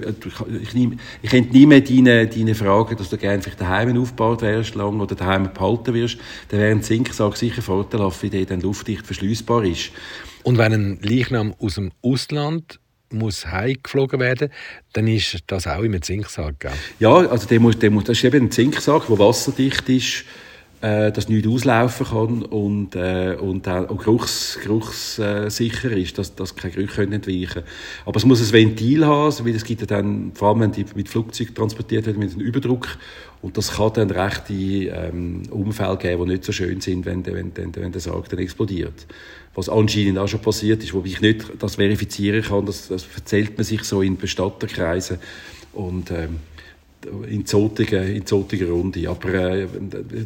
[0.63, 4.43] ich, nie, ich könnte nie mehr deine, deine Frage, dass du gerne vielleicht daheim aufgebaut
[4.43, 8.61] wärst lang oder daheim behalten wirst, dann wäre ein Zinksack sicher vorteilhaft, weil der dann
[8.61, 9.91] luftdicht verschließbar ist.
[10.43, 14.51] Und wenn ein Leichnam aus dem Ausland muss heimgeflogen werden,
[14.93, 16.61] dann ist das auch im Zinksack.
[16.61, 16.73] Gell?
[17.01, 20.25] Ja, also der muss, der muss, das ist eben ein Zinksack, der wasserdicht ist.
[20.81, 26.75] äh, dass nichts auslaufen kann und, äh, und auch geruchs, geruchssicher ist, dass, dass keine
[26.75, 27.67] Gerüche entweichen können.
[28.05, 30.85] Aber es muss ein Ventil haben, weil es gibt ja dann, vor allem wenn die
[30.95, 32.87] mit Flugzeug transportiert werden, mit einem Überdruck
[33.43, 37.53] und das kann dann rechte ähm, Unfälle geben, die nicht so schön sind, wenn, wenn,
[37.57, 39.07] wenn, wenn der Sarg dann explodiert.
[39.59, 43.57] Was anscheinend auch schon passiert ist, wobei ich nicht das verifizieren kann, das, das erzählt
[43.57, 45.19] man sich so in Bestatterkreisen
[45.73, 46.37] und ähm,
[47.29, 49.11] in zotigen, in zotigen Runde.
[49.11, 49.67] Aber äh,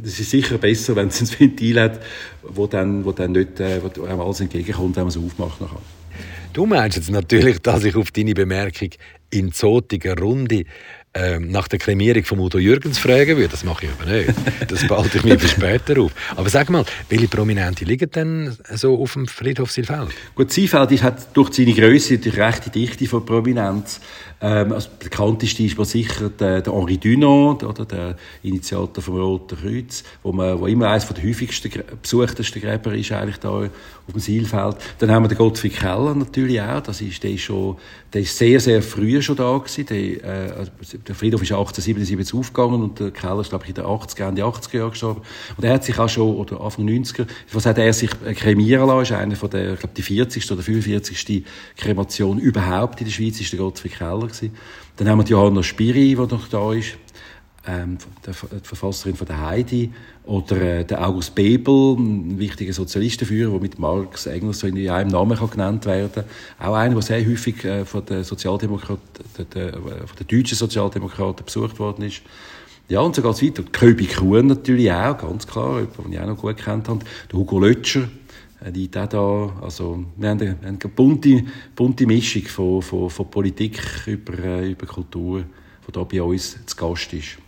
[0.04, 2.02] es ist sicher besser, wenn es ein Ventil hat,
[2.42, 5.62] wo dann, wo dann nicht äh, wo einem alles entgegenkommt, wenn man es aufmacht.
[5.62, 5.80] Nachher.
[6.52, 8.90] Du meinst jetzt natürlich, dass ich auf deine Bemerkung
[9.30, 10.64] in zotiger Runde
[11.14, 13.48] ähm, nach der Kremierung von Udo Jürgens fragen würde.
[13.48, 14.30] Das mache ich aber nicht.
[14.68, 16.12] Das behalte ich mir für später auf.
[16.36, 20.08] Aber sag mal, welche Prominente liegen denn so auf dem Friedhof Silfeld?
[20.34, 24.00] Gut, Silfeld hat durch seine Größe die rechte Dichte von Prominenz.
[24.40, 29.56] Ähm, also der bekannteste ist sicher der, der Henri Dunant, oder der Initiator vom Roten
[29.56, 31.70] Kreuz, wo, man, wo immer eines der häufigsten
[32.02, 33.70] besuchtesten Gräber ist eigentlich da auf
[34.12, 34.76] dem Silfeld.
[34.98, 36.80] Dann haben wir den Gottfried Keller natürlich auch.
[36.80, 37.76] Das ist, der ist schon,
[38.12, 39.86] der ist sehr, sehr früh schon da gewesen.
[39.86, 40.72] Der, äh, also
[41.06, 44.42] der Friedhof ist 1877 aufgegangen und der Keller ist, glaube ich, in den 80er, Ende
[44.42, 45.22] 80er Jahren gestorben.
[45.56, 49.02] Und er hat sich auch schon, oder Anfang 90er, was hat er sich kremieren lassen,
[49.02, 50.50] ist einer von der, ich glaube, die 40.
[50.50, 51.44] oder 45.
[51.76, 54.52] Kremation überhaupt in der Schweiz, ist der Gottfried Keller gewesen.
[54.96, 56.96] Dann haben wir die Johanna Spiri, die noch da ist,
[57.66, 59.92] ähm, die Verfasserin von der Heidi,
[60.24, 65.10] oder äh, der August Bebel, ein wichtiger Sozialistenführer, der mit Marx, Engels so in einem
[65.10, 66.24] Namen kann genannt werden
[66.58, 71.44] Auch einer, der sehr häufig äh, von den Sozialdemokraten, der, der, von den deutschen Sozialdemokraten
[71.44, 72.22] besucht worden ist.
[72.88, 73.62] Ja, und so geht es weiter.
[73.70, 77.04] Köbi Kuhn natürlich auch, ganz klar, jemand, den ich auch noch gut kennt habe.
[77.30, 78.08] Der Hugo Lötscher,
[78.64, 79.52] äh, liegt auch da.
[79.62, 81.44] Also, wir haben eine, eine bunte,
[81.74, 85.44] bunte Mischung von, von, von Politik über, äh, über Kultur,
[85.86, 87.38] die da bei uns zu Gast ist.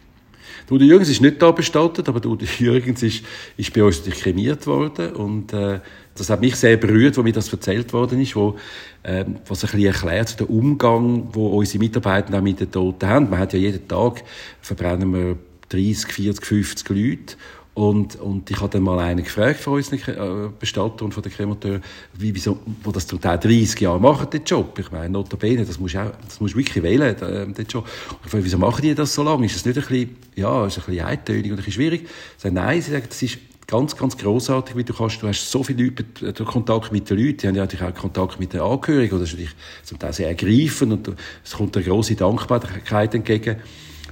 [0.69, 3.25] Der Udo Jürgens ist nicht da bestattet, aber der Udo Jürgens ist,
[3.57, 5.81] ist bei uns kremiert worden und äh,
[6.17, 8.57] das hat mich sehr berührt, wo mir das erzählt worden ist, wo,
[9.03, 13.31] äh, was ein bisschen erklärt, den Umgang, wo unsere Mitarbeiter auch mit den Toten haben.
[13.31, 14.23] Man hat ja jeden Tag,
[14.61, 15.37] verbrennen wir
[15.71, 17.37] 30, 40, 50 Leute
[17.75, 21.33] und, und ich habe dann mal einen gefragt von unseren äh, Bestatter und von den
[21.33, 21.83] Kremateuren,
[22.17, 24.79] wie, wieso, wo das zum Teil 30 Jahre machen, den Job.
[24.79, 27.85] Ich meine, notabene, das musst du auch, das musst du wirklich wählen, äh, den Job.
[28.11, 29.47] Und ich frage, wieso machen die das so lange?
[29.47, 32.03] Ist das nicht ein bisschen, ja, ist ein bisschen eintönig und ein bisschen schwierig?
[32.05, 35.51] Ich sage, nein, sie sagen, das ist ganz, ganz großartig, wie du kannst, du hast
[35.51, 38.53] so viel Leute, äh, Kontakt mit den Leuten, die haben ja natürlich auch Kontakt mit
[38.53, 43.15] den Angehörigen, das ist natürlich zum Teil sehr ergreifend und es kommt eine grosse Dankbarkeit
[43.17, 43.57] entgegen.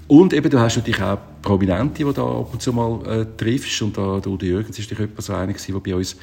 [0.08, 3.80] Und eben, du hast natürlich auch Prominente, die da ab und zu mal äh, triffst.
[3.82, 6.16] Und da, der Udo Jürgens ist etwa so einer der bei uns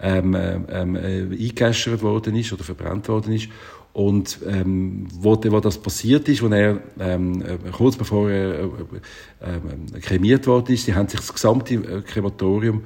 [0.00, 3.48] ähm, ähm, äh, worden ist oder verbrannt worden ist.
[3.92, 8.66] Und ähm, wo, wo das passiert ist, wo er ähm, äh, kurz bevor er äh,
[9.40, 12.82] äh, kremiert worden ist, die haben sich das gesamte äh, Krematorium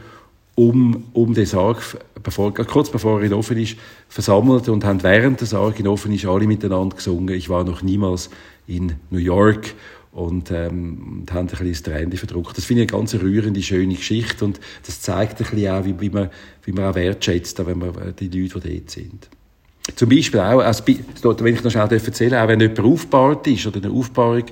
[0.57, 1.79] um, um den Sarg,
[2.23, 3.77] bevor, kurz bevor er in Ofen ist,
[4.09, 7.35] versammelt und haben während der Sarg in Ofen ist alle miteinander gesungen.
[7.35, 8.31] Ich war noch niemals
[8.67, 9.75] in New York
[10.17, 12.57] und, ähm, und haben ein bisschen das Tränchen verdruckt.
[12.57, 16.01] Das finde ich eine ganz rührende, schöne Geschichte und das zeigt ein bisschen auch, wie,
[16.01, 16.31] wie, man,
[16.65, 19.29] wie man auch wertschätzt, wenn man äh, die Leute, die dort sind.
[19.95, 23.85] Zum Beispiel auch, als, wenn ich noch schnell erzählen auch wenn jemand aufgebahrt ist oder
[23.85, 24.45] eine Aufbahrung,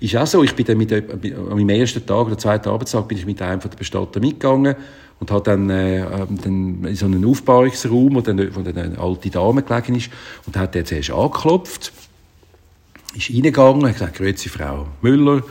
[0.00, 3.16] ist auch so, ich bin dann mit, an meinem ersten Tag oder zweiten Arbeitstag bin
[3.16, 4.74] ich mit einem von den Bestatter mitgegangen
[5.20, 8.98] und habe dann, äh, ähm, dann in so einen Aufbahrungsraum, wo dann, wo dann eine
[8.98, 10.10] alte Dame gelegen ist
[10.46, 11.92] und hat der zuerst angeklopft
[13.14, 15.42] ist reingegangen, hat gesagt, grüezi Frau Müller.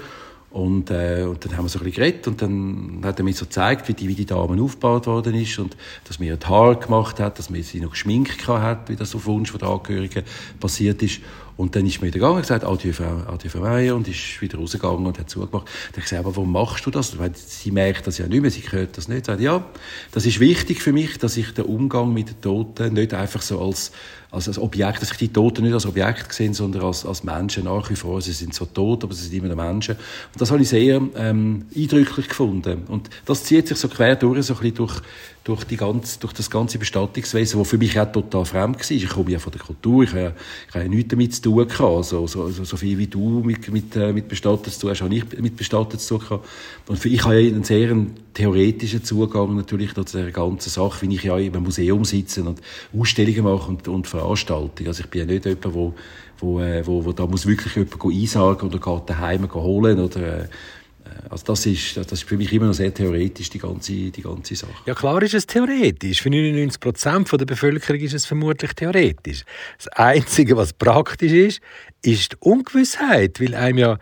[0.52, 3.34] Und, äh, und dann haben wir so ein bisschen geredet und dann hat er mir
[3.34, 6.76] so gezeigt, wie die, wie die Dame aufgebaut worden ist und dass mir die Haare
[6.76, 10.24] gemacht hat, dass mir sie noch geschminkt hat, wie das auf Wunsch der Angehörigen
[10.60, 11.22] passiert ist.
[11.62, 15.20] Und dann ist mir gegangen und gesagt, adieu Frau, Meier und ist wieder rausgegangen und
[15.20, 15.68] hat zugemacht.
[15.68, 17.20] Dann habe ich gesagt, aber warum machst du das?
[17.20, 19.28] Weil sie merkt das ja nicht mehr, sie hört das nicht.
[19.28, 19.64] Sagt, ja,
[20.12, 23.62] das ist wichtig für mich, dass ich den Umgang mit den Toten nicht einfach so
[23.62, 23.92] als
[24.32, 27.66] als, als Objekt, dass ich die Toten nicht als Objekt sehe, sondern als, als Menschen
[27.66, 28.22] nach wie vor.
[28.22, 29.96] Sie sind so tot, aber sie sind immer noch Menschen.
[29.96, 32.84] Und das habe ich sehr ähm, eindrücklich gefunden.
[32.88, 35.02] Und das zieht sich so quer durch, so ein bisschen durch
[35.44, 38.92] durch, die ganze, durch das ganze Bestattungswesen, das für mich auch total fremd war.
[38.92, 40.36] Ich komme ja von der Kultur, ich habe,
[40.70, 41.82] ich habe nichts damit zu tun gehabt.
[41.82, 45.02] Also, so, so, so viel wie du mit, mit, äh, mit Bestattet zu tun hast,
[45.02, 46.40] habe ich mit Bestattet zu tun.
[46.88, 47.96] Und für, ich habe ja einen sehr
[48.36, 52.62] theoretischen Zugang natürlich zu der ganzen Sache, wie ich ja im Museum sitze und
[52.96, 54.88] Ausstellungen mache und, und Veranstaltungen.
[54.88, 55.94] Also ich bin ja nicht jemand, wo,
[56.38, 60.48] wo, äh, wo, wo da muss wirklich jemand einsagen oder geht daheim holen oder, äh,
[61.30, 64.56] also das ist, das ist für mich immer noch sehr theoretisch, die ganze, die ganze
[64.56, 64.74] Sache.
[64.86, 66.22] Ja klar ist es theoretisch.
[66.22, 69.44] Für 99 Prozent der Bevölkerung ist es vermutlich theoretisch.
[69.78, 71.62] Das Einzige, was praktisch ist,
[72.02, 73.94] ist die Ungewissheit, weil einem ja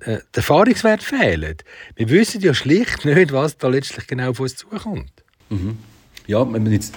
[0.00, 1.64] äh, der Erfahrungswert fehlt.
[1.96, 5.12] Wir wissen ja schlicht nicht, was da letztlich genau auf uns zukommt.
[5.50, 5.78] Mhm.
[6.26, 6.94] Ja, wenn man jetzt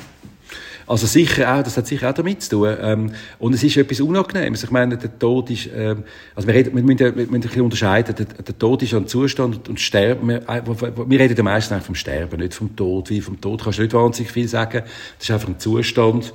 [0.87, 2.77] also sicher auch, das hat sicher auch damit zu tun.
[2.81, 4.63] Ähm, und es ist etwas Unangenehmes.
[4.63, 7.61] Ich meine, der Tod ist, ähm, also wir, reden, wir, müssen, wir müssen ein bisschen
[7.61, 8.15] unterscheiden.
[8.15, 11.85] Der, der Tod ist ein Zustand und Sterben, wir, äh, wir reden am meisten eigentlich
[11.85, 13.09] vom Sterben, nicht vom Tod.
[13.09, 14.83] Wie vom Tod kannst du nicht wahnsinnig viel sagen.
[15.17, 16.33] Das ist einfach ein Zustand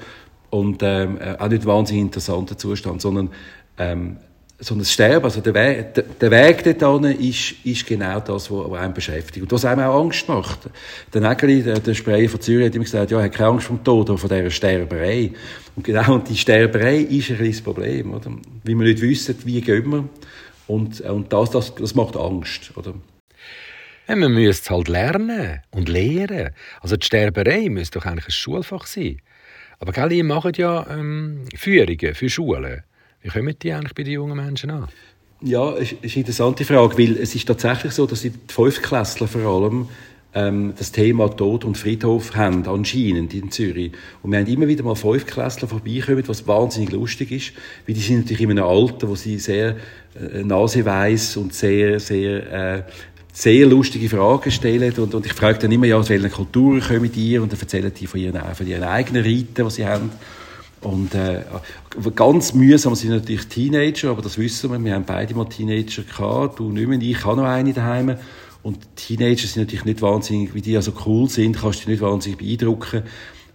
[0.51, 3.31] und ähm, äh, auch nicht wahnsinnig interessanter Zustand, sondern
[3.79, 4.19] ähm,
[4.63, 8.81] sondern das Sterben, also der Weg, der, der Weg dorthin ist, ist genau das, was,
[8.81, 9.43] einen beschäftigt.
[9.43, 10.61] Und was einem auch Angst macht.
[11.13, 13.67] Der Nägeli, der, der Sprayer von Zürich, hat immer gesagt, ja, er hat keine Angst
[13.67, 15.33] vom Tod, aber von dieser Sterberei.
[15.75, 18.31] Und genau, und die Sterberei ist ein kleines Problem, oder?
[18.31, 20.09] Weil wir nicht wissen, wie gehen wir.
[20.69, 22.95] Und, und das, das, das macht Angst, oder?
[24.07, 26.51] Ja, man müsste halt lernen und lehren.
[26.81, 29.21] Also die Sterberei müsste doch eigentlich ein Schulfach sein.
[29.81, 32.85] Aber gell, ihr macht ja ähm, Führungen für Schulen.
[33.23, 34.89] Wie kommen die eigentlich bei den jungen Menschen an?
[35.41, 39.43] Ja, es ist eine interessante Frage, weil es ist tatsächlich so, dass die Fünftklässler vor
[39.43, 39.89] allem
[40.35, 43.93] ähm, das Thema Tod und Friedhof haben, anscheinend in Zürich.
[44.23, 47.53] Und wir haben immer wieder mal Fünftklässler vorbeikommen, was wahnsinnig lustig ist,
[47.87, 49.77] weil die sind natürlich in einem Alter, wo sie sehr
[50.15, 52.83] äh, naseweiss und sehr, sehr äh,
[53.33, 57.11] sehr lustige Fragen stellen und, und ich frage dann immer, ja, aus welchen Kulturen kommen
[57.11, 60.11] die und dann erzählen die von ihren, von ihren eigenen Riten, die sie haben.
[60.83, 61.45] Und äh,
[62.15, 64.85] ganz mühsam sind natürlich Teenager, aber das wissen wir.
[64.85, 66.59] Wir haben beide mal Teenager gehabt.
[66.59, 68.17] Du nicht mehr, ich habe noch eine daheim.
[68.63, 72.01] Und Teenager sind natürlich nicht wahnsinnig, wie die ja so cool sind, kannst du nicht
[72.01, 73.03] wahnsinnig beeindrucken.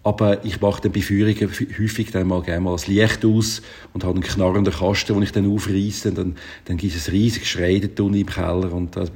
[0.07, 4.05] Aber ich mache dann bei Führungen häufig dann mal gerne mal das Licht aus und
[4.05, 6.13] habe einen knarrenden Kasten, den ich dann aufreiße.
[6.13, 9.11] Dann, dann gibt es ein riesiges Schreien im Keller und das,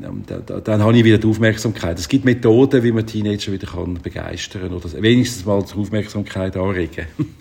[0.00, 1.98] dann, dann, dann habe ich wieder die Aufmerksamkeit.
[1.98, 7.04] Es gibt Methoden, wie man Teenager wieder kann begeistern oder wenigstens mal zur Aufmerksamkeit anregen.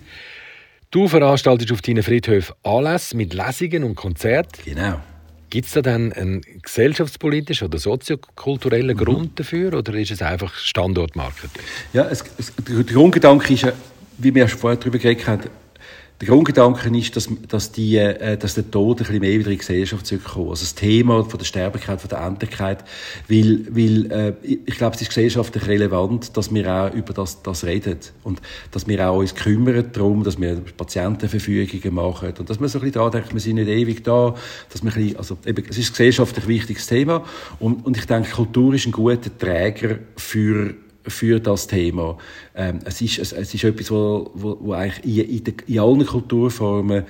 [0.92, 4.62] Du veranstaltest auf deinen Friedhöfen Anlässe mit Lesungen und Konzerten.
[4.64, 5.00] Genau.
[5.54, 9.00] Gibt es da dann einen gesellschaftspolitischen oder soziokulturellen mhm.
[9.00, 11.62] Grund dafür oder ist es einfach Standortmarketing?
[11.94, 13.72] Ja, es, es, der Grundgedanke ist ja,
[14.18, 15.44] wie wir vorher darüber geredet haben,
[16.22, 19.54] der Grundgedanke ist, dass, dass, die, äh, dass der Tod ein bisschen mehr wieder in
[19.54, 20.52] die Gesellschaft zurückkommt.
[20.52, 22.84] Also das Thema von der Sterblichkeit, von der Endlichkeit,
[23.28, 27.66] weil, weil äh, ich glaube, es ist gesellschaftlich relevant, dass wir auch über das, das
[27.66, 28.00] reden.
[28.24, 32.34] Und dass wir auch uns kümmern darum, dass wir Patientenverfügungen machen.
[32.38, 34.36] Und dass man so ein bisschen da denkt, wir sind nicht ewig da,
[34.70, 37.26] dass wir ein bisschen, also eben, es ist ein gesellschaftlich wichtiges Thema.
[37.60, 40.76] Und, und ich denke, Kultur ist ein guter Träger für
[41.08, 42.18] für das Thema.
[42.56, 46.06] Ähm, es, ist, es, es ist etwas, wo, wo, wo eigentlich in, in, in allen
[46.06, 47.04] Kulturformen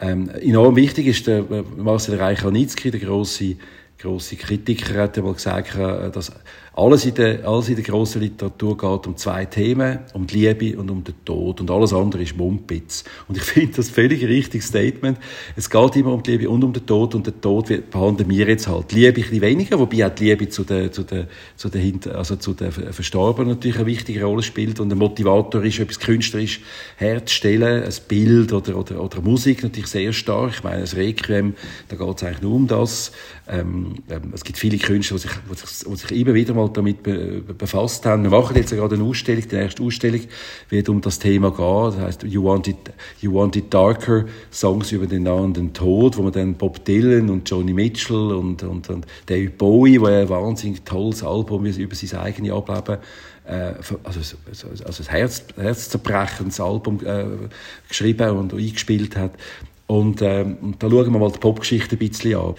[0.00, 1.26] ähm, enorm wichtig ist.
[1.26, 1.44] Der
[1.76, 3.56] Marcel Reich-Ranitzky, der große
[3.98, 6.32] große Kritiker, hat einmal gesagt, äh, dass
[6.76, 10.78] alles in der, alles in der grossen Literatur geht um zwei Themen, um die Liebe
[10.78, 11.62] und um den Tod.
[11.62, 13.02] Und alles andere ist Mumpitz.
[13.28, 15.18] Und ich finde das völlig richtiges Statement.
[15.56, 17.14] Es geht immer um die Liebe und um den Tod.
[17.14, 18.90] Und den Tod behandeln wir jetzt halt.
[18.90, 21.98] Die Liebe ein bisschen weniger, wobei auch die Liebe zu den, zu den, zu den,
[22.12, 24.78] also zu den Verstorbenen natürlich eine wichtige Rolle spielt.
[24.78, 26.60] Und ein Motivator ist, etwas künstlerisch
[26.98, 27.84] herzustellen.
[27.84, 30.52] Ein Bild oder, oder, oder Musik natürlich sehr stark.
[30.56, 31.54] Ich meine, das Requiem,
[31.88, 33.12] da geht es eigentlich nur um das.
[33.48, 37.42] Ähm, ähm, es gibt viele Künstler, die sich, die sich immer wieder mal damit be,
[37.56, 38.22] befasst haben.
[38.22, 39.42] Wir machen jetzt gerade eine Ausstellung.
[39.48, 40.20] Die nächste Ausstellung
[40.68, 41.96] wird um das Thema gehen.
[41.96, 42.76] Das heißt You Want It,
[43.20, 47.48] you Want It Darker, Songs über den nahenden Tod, wo man dann Bob Dylan und
[47.48, 52.52] Joni Mitchell und, und, und David Bowie, wo ein wahnsinnig tolles Album über sein eigenes
[52.52, 52.98] Ableben
[53.46, 54.36] äh, also,
[54.84, 57.24] also ein Herz, herzzerбrechendes Album äh,
[57.88, 59.32] geschrieben und eingespielt hat.
[59.86, 62.54] Und, ähm, und da schauen wir mal die Popgeschichte ein bisschen an.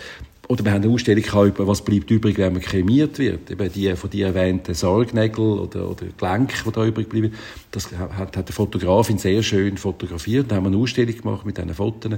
[0.48, 3.52] Oder wir haben eine Ausstellung über, was bleibt übrig, wenn man kremiert wird.
[3.52, 7.34] Eben die von dir erwähnten Sargnägel oder, oder Gelenke, die da übrig bleiben.
[7.72, 10.50] Das hat, hat der Fotografin sehr schön fotografiert.
[10.50, 12.14] Da haben wir eine Ausstellung gemacht mit diesen Fotos.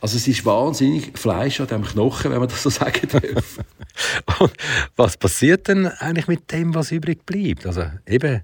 [0.00, 3.58] Also es ist wahnsinnig Fleisch an diesem Knochen, wenn man das so sagen darf.
[4.40, 4.52] Und
[4.96, 7.64] was passiert denn eigentlich mit dem, was übrig bleibt?
[7.66, 8.42] Also eben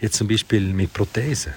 [0.00, 1.52] jetzt zum Beispiel mit Prothesen.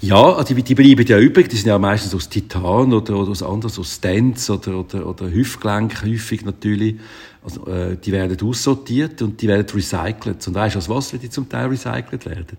[0.00, 1.48] Ja, die, die bleiben ja übrig.
[1.48, 5.30] Die sind ja meistens aus Titan oder, oder aus anders, aus Stents oder, oder, oder
[5.30, 6.96] Hüftgelenk häufig natürlich.
[7.42, 10.46] Also, äh, die werden aussortiert und die werden recycelt.
[10.46, 12.58] Und weißt du, als was die zum Teil recycelt werden?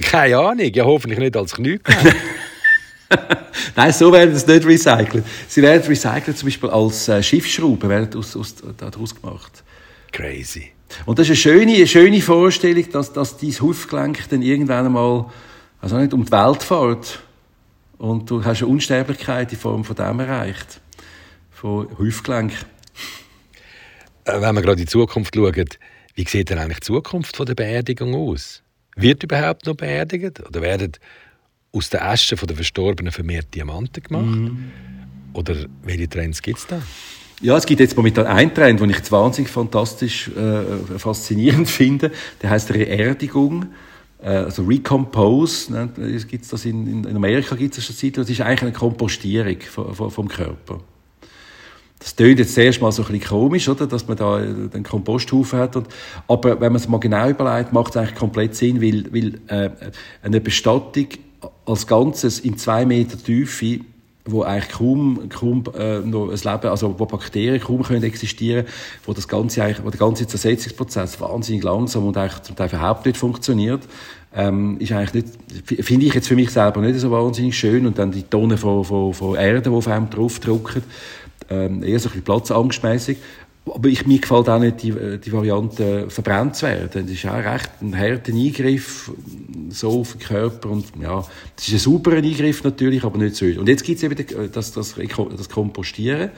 [0.00, 0.70] Keine Ahnung.
[0.72, 1.94] Ja, hoffentlich nicht als Knüppel.
[3.76, 5.24] Nein, so werden sie nicht recycelt.
[5.48, 9.62] Sie werden recycelt zum Beispiel als äh, Schiffsschrauben, werden aus, aus, daraus gemacht.
[10.10, 10.70] Crazy.
[11.06, 15.26] Und das ist eine schöne, eine schöne Vorstellung, dass, dass dein Hüftgelenk dann irgendwann einmal
[15.82, 17.20] also nicht um die Welt fährt
[17.98, 20.80] und du hast eine Unsterblichkeit in Form von dem erreicht.
[21.50, 22.52] Von Hüftgelenk.
[24.24, 25.68] Äh, wenn wir gerade in die Zukunft schauen,
[26.14, 28.62] wie sieht denn eigentlich die Zukunft der Beerdigung aus?
[28.96, 30.40] Wird überhaupt noch beerdigt?
[30.46, 30.92] Oder werden
[31.72, 34.24] aus den Asche der Verstorbenen vermehrt Diamanten gemacht?
[34.24, 34.70] Mhm.
[35.32, 36.80] Oder welche Trends gibt es da?
[37.40, 42.12] Ja, es gibt jetzt momentan einen Trend, den ich wahnsinnig fantastisch, äh, faszinierend finde.
[42.40, 43.66] Der heißt Reerdigung.
[44.22, 45.88] Äh, also Recompose, ne,
[46.28, 50.28] gibt's das in, in Amerika gibt es schon Das ist eigentlich eine Kompostierung vom, vom
[50.28, 50.80] Körper.
[51.98, 53.86] Das tönt jetzt zuerst mal so ein bisschen komisch, oder?
[53.86, 55.76] dass man da den Komposthaufen hat.
[55.76, 55.86] Und,
[56.26, 59.70] aber wenn man es mal genau überlegt, macht es eigentlich komplett Sinn, weil, weil äh,
[60.22, 61.06] eine Bestattung
[61.64, 63.80] als Ganzes in zwei Meter Tiefe
[64.24, 68.66] wo eigentlich kaum, kaum äh, noch ein Leben, also wo Bakterien kaum können existieren,
[69.04, 73.04] wo das ganze eigentlich, wo der ganze Zersetzungsprozess wahnsinnig langsam und eigentlich zum Teil überhaupt
[73.04, 73.82] nicht funktioniert,
[74.34, 77.98] ähm, ist eigentlich nicht, finde ich jetzt für mich selber nicht so wahnsinnig schön und
[77.98, 80.82] dann die Tonnen von, von, von Erde, die auf einem draufdrücken,
[81.50, 83.18] ähm, eher so ein bisschen platzangstmäßig.
[83.64, 86.88] Aber ich, mir gefällt auch nicht die, äh, die Variante, verbrannt zu werden.
[86.92, 89.12] Das ist auch recht ein harter Eingriff,
[89.70, 90.70] so auf den Körper.
[90.70, 91.24] Und, ja,
[91.56, 93.46] das ist ein sauberer Eingriff natürlich, aber nicht so.
[93.46, 96.30] Und jetzt gibt es eben das, das, das Kompostieren.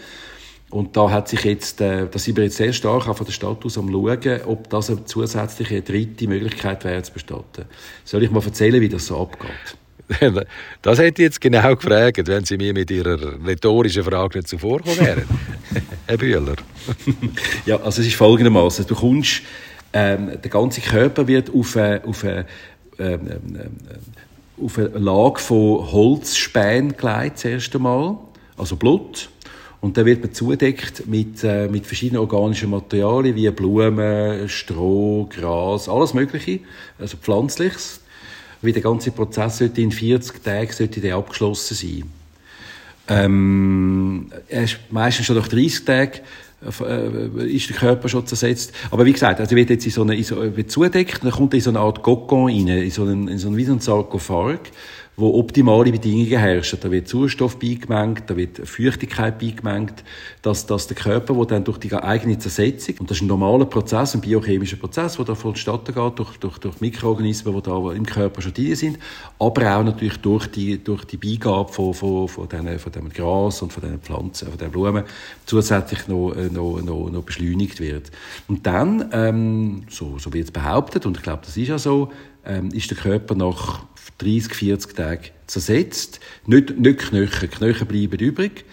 [0.70, 3.32] Und da hat sich jetzt, äh, da sind wir jetzt sehr stark auch von der
[3.32, 7.66] Stadt aus am schauen, ob das eine zusätzliche dritte Möglichkeit wäre zu bestatten.
[8.04, 9.76] Soll ich mal erzählen, wie das so abgeht?
[10.82, 15.06] Das hätte ich jetzt genau gefragt, wenn Sie mir mit Ihrer rhetorischen Frage nicht zuvorgekommen
[15.06, 15.24] wären.
[16.06, 16.56] Herr Bühler.
[17.66, 19.42] ja, also es ist folgendermaßen: Du kommst,
[19.92, 22.46] ähm, der ganze Körper wird auf eine, auf eine,
[22.98, 23.76] ähm, ähm,
[24.62, 27.80] auf eine Lage von Holzspänen gelegt, das erste
[28.56, 29.30] also Blut.
[29.80, 35.90] Und dann wird man zudeckt mit, äh, mit verschiedenen organischen Materialien wie Blumen, Stroh, Gras,
[35.90, 36.60] alles Mögliche,
[36.98, 38.00] also Pflanzliches.
[38.64, 42.04] Wie der ganze Prozess sollte in 40 Tagen sollte der abgeschlossen sein.
[43.06, 46.20] Ähm, er ist meistens schon nach 30 Tagen
[46.64, 48.72] äh, ist der Körper schon zersetzt.
[48.90, 51.52] Aber wie gesagt, also wird jetzt in so eine, in so, wird zudeckt, dann kommt
[51.52, 53.72] er in so eine Art Kokon rein, in so einen, in so einen, wie so
[53.72, 54.60] einen Sarkophag
[55.16, 56.78] wo optimale Bedingungen herrschen.
[56.82, 60.02] Da wird Sauerstoff beigemengt, da wird Feuchtigkeit beigemengt,
[60.42, 63.66] dass, dass der Körper, wo dann durch die eigene Zersetzung, und das ist ein normaler
[63.66, 68.06] Prozess, ein biochemischer Prozess, der da vonstatten geht, durch, durch, durch Mikroorganismen, die da im
[68.06, 68.98] Körper schon drin sind,
[69.38, 73.62] aber auch natürlich durch die, durch die Beigabe von, von, von, diesen, von dem Gras
[73.62, 75.04] und von diesen Pflanzen, von den Blumen,
[75.46, 78.10] zusätzlich noch, äh, noch, noch, noch beschleunigt wird.
[78.48, 82.10] Und dann, ähm, so, so wird es behauptet, und ich glaube, das ist ja so,
[82.44, 83.84] ähm, ist der Körper nach
[84.18, 86.20] 30, 40 Tagen zersetzt.
[86.46, 87.50] Nicht, nicht Knochen.
[87.50, 88.64] Knochen bleiben übrig.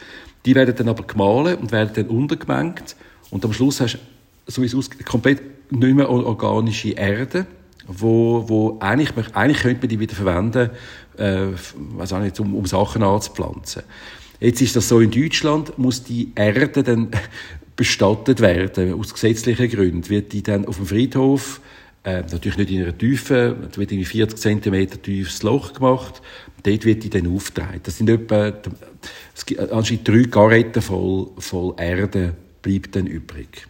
[0.46, 2.96] Die werden dann aber gemahlen und werden dann untergemengt.
[3.30, 4.00] Und am Schluss hast du
[4.48, 7.46] so wie es aussieht, komplett nicht mehr organische Erde,
[7.88, 10.70] wo, wo eigentlich, eigentlich könnte man die wieder verwenden,
[11.18, 13.84] äh, weiß auch nicht, um, um Sachen anzupflanzen.
[14.40, 17.10] Jetzt ist das so, in Deutschland muss die Erde dann
[17.76, 20.10] bestattet werden, aus gesetzlichen Gründen.
[20.10, 21.62] Wird die dann auf dem Friedhof
[22.04, 26.22] äh, natürlich nicht in einer Tiefe, da wird irgendwie 40 cm tiefes Loch gemacht.
[26.64, 27.80] Dort wird die dann aufgetragen.
[27.84, 28.54] Das sind etwa,
[29.36, 33.68] es gibt anscheinend drei Garetten voll, voll Erde bleibt dann übrig.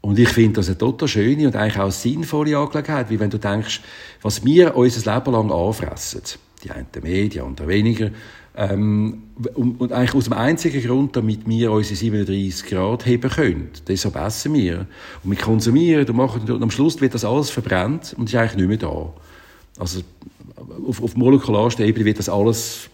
[0.00, 3.38] Und ich finde das eine total schöne und eigentlich auch sinnvolle Angelegenheit, wie wenn du
[3.38, 3.80] denkst,
[4.22, 6.22] was wir unser Leben lang anfressen,
[6.62, 8.10] die einen mehr, die anderen weniger,
[8.58, 9.22] ähm,
[9.54, 13.70] und, eigentlich aus dem einzigen Grund, damit wir unsere 37 Grad heben können.
[13.86, 14.86] Deshalb essen wir.
[15.22, 18.56] Und wir konsumieren und machen, und am Schluss wird das alles verbrannt und ist eigentlich
[18.56, 19.12] nicht mehr da.
[19.78, 20.00] Also,
[20.88, 22.90] auf, auf molekularer Ebene wird das alles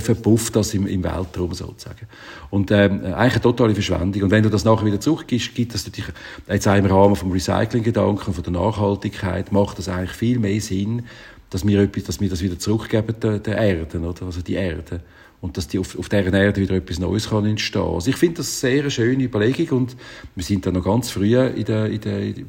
[0.00, 2.06] verpufft das im, im Weltraum sozusagen.
[2.50, 4.24] Und ähm, eigentlich eine totale Verschwendung.
[4.24, 6.12] Und wenn du das nachher wieder zurückgibst, gibt das natürlich,
[6.48, 11.04] jetzt auch im Rahmen vom Recycling-Gedanken, von der Nachhaltigkeit, macht das eigentlich viel mehr Sinn,
[11.50, 14.26] dass wir, etwas, dass wir das wieder zurückgeben der, der Erde, oder?
[14.26, 15.00] also die Erde.
[15.40, 17.94] Und dass die auf, auf dieser Erde wieder etwas Neues kann entstehen kann.
[17.94, 19.96] Also ich finde das eine sehr schöne Überlegung und
[20.34, 22.46] wir sind da noch ganz früh in den in der, in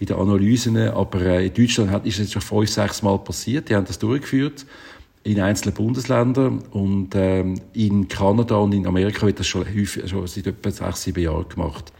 [0.00, 3.74] der Analysen, aber äh, in Deutschland hat, ist es schon fünf, sechs Mal passiert, die
[3.74, 4.64] haben das durchgeführt
[5.22, 10.26] in einzelnen Bundesländern und ähm, in Kanada und in Amerika wird das schon, häufig, schon
[10.26, 11.92] seit etwa sechs, sieben Jahren gemacht.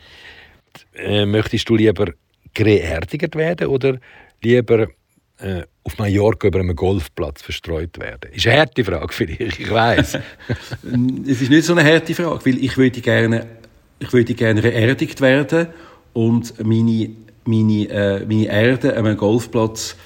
[0.95, 2.13] Äh, möchtest du lieber
[2.55, 3.99] geerdigt werden oder
[4.43, 4.89] lieber
[5.43, 8.33] äh, auf Mallorca über einem Golfplatz verstreut werden?
[8.33, 10.15] Ist eine harte Frage für dich, ich weiß.
[11.27, 13.47] es ist nicht so eine harte Frage, weil ich würde gerne,
[13.99, 15.69] ich würde gerne beerdigt werden
[16.13, 17.11] und meine,
[17.45, 19.97] meine, äh, meine Erde an einem Golfplatz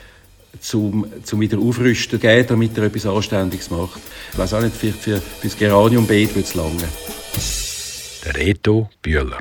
[0.61, 4.01] zum, zum wieder aufrüsten geben, damit er etwas Anständiges macht.
[4.33, 6.88] Ich weiß auch nicht, für, für, für das Geraniumbeet wird es lange.
[8.25, 9.40] Der Reto Bühler.